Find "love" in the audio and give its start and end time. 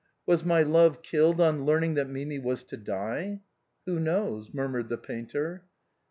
0.63-1.03